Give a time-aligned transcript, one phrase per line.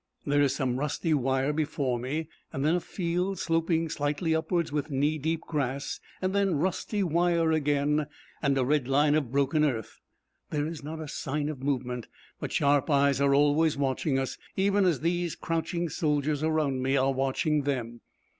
[0.25, 5.19] There is some rusty wire before me, then a field sloping slightly upwards with knee
[5.19, 8.07] deep grass, then rusty wire again,
[8.41, 9.99] and a red line of broken earth.
[10.49, 12.07] There is not a sign of movement,
[12.39, 17.13] but sharp eyes are always watching us, even as these crouching soldiers around me are
[17.13, 18.01] watching them.